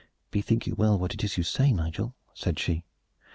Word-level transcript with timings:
"Bethink 0.31 0.65
you 0.65 0.73
well 0.73 0.97
what 0.97 1.13
it 1.13 1.23
is 1.23 1.33
that 1.33 1.37
you 1.37 1.43
say, 1.43 1.71
Nigel," 1.71 2.15
said 2.33 2.57
she. 2.57 2.83